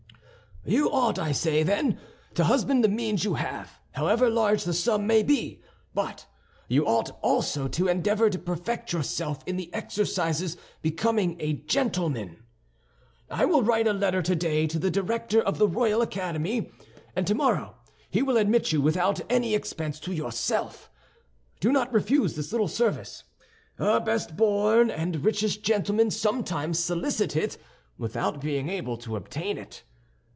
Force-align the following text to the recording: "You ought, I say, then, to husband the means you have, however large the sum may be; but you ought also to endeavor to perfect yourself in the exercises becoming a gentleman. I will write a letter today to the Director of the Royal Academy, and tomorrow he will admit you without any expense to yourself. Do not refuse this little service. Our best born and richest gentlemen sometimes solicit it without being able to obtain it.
"You 0.63 0.91
ought, 0.91 1.17
I 1.17 1.31
say, 1.31 1.63
then, 1.63 1.99
to 2.35 2.43
husband 2.43 2.83
the 2.83 2.87
means 2.87 3.23
you 3.25 3.33
have, 3.33 3.79
however 3.93 4.29
large 4.29 4.63
the 4.63 4.75
sum 4.75 5.07
may 5.07 5.23
be; 5.23 5.59
but 5.95 6.27
you 6.67 6.85
ought 6.85 7.09
also 7.23 7.67
to 7.69 7.87
endeavor 7.87 8.29
to 8.29 8.37
perfect 8.37 8.93
yourself 8.93 9.39
in 9.47 9.57
the 9.57 9.73
exercises 9.73 10.57
becoming 10.83 11.35
a 11.39 11.53
gentleman. 11.53 12.43
I 13.27 13.43
will 13.45 13.63
write 13.63 13.87
a 13.87 13.91
letter 13.91 14.21
today 14.21 14.67
to 14.67 14.77
the 14.77 14.91
Director 14.91 15.41
of 15.41 15.57
the 15.57 15.67
Royal 15.67 15.99
Academy, 16.03 16.71
and 17.15 17.25
tomorrow 17.25 17.73
he 18.11 18.21
will 18.21 18.37
admit 18.37 18.71
you 18.71 18.83
without 18.83 19.19
any 19.31 19.55
expense 19.55 19.99
to 20.01 20.13
yourself. 20.13 20.91
Do 21.59 21.71
not 21.71 21.91
refuse 21.91 22.35
this 22.35 22.51
little 22.51 22.67
service. 22.67 23.23
Our 23.79 23.99
best 23.99 24.37
born 24.37 24.91
and 24.91 25.25
richest 25.25 25.63
gentlemen 25.63 26.11
sometimes 26.11 26.77
solicit 26.77 27.35
it 27.35 27.57
without 27.97 28.41
being 28.41 28.69
able 28.69 28.97
to 28.97 29.15
obtain 29.15 29.57
it. 29.57 29.81